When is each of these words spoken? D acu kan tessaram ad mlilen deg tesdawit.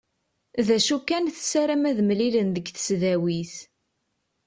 D 0.67 0.69
acu 0.77 0.97
kan 1.07 1.25
tessaram 1.35 1.83
ad 1.89 1.99
mlilen 2.07 2.49
deg 2.55 2.65
tesdawit. 2.75 3.55